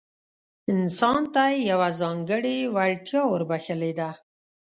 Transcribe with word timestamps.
انسان 0.73 1.21
ته 1.33 1.43
يې 1.51 1.59
يوه 1.71 1.89
ځانګړې 2.01 2.57
وړتيا 2.75 3.21
وربښلې 3.27 3.91
ده. 3.99 4.09